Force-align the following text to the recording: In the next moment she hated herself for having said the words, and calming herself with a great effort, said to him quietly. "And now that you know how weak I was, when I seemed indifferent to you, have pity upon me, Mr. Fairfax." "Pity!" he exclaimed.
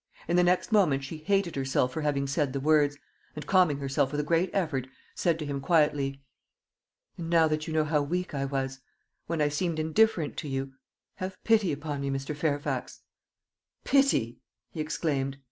In 0.27 0.35
the 0.35 0.41
next 0.41 0.71
moment 0.71 1.03
she 1.03 1.17
hated 1.17 1.55
herself 1.55 1.93
for 1.93 2.01
having 2.01 2.25
said 2.25 2.53
the 2.53 2.59
words, 2.59 2.97
and 3.35 3.45
calming 3.45 3.77
herself 3.77 4.09
with 4.11 4.19
a 4.19 4.23
great 4.23 4.49
effort, 4.51 4.87
said 5.13 5.37
to 5.37 5.45
him 5.45 5.61
quietly. 5.61 6.23
"And 7.19 7.29
now 7.29 7.47
that 7.47 7.67
you 7.67 7.73
know 7.75 7.83
how 7.83 8.01
weak 8.01 8.33
I 8.33 8.45
was, 8.45 8.79
when 9.27 9.43
I 9.43 9.49
seemed 9.49 9.77
indifferent 9.77 10.37
to 10.37 10.47
you, 10.47 10.73
have 11.17 11.37
pity 11.43 11.71
upon 11.71 12.01
me, 12.01 12.09
Mr. 12.09 12.35
Fairfax." 12.35 13.01
"Pity!" 13.83 14.39
he 14.71 14.79
exclaimed. 14.81 15.37